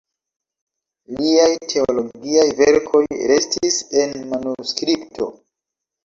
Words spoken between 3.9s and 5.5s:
en manuskripto.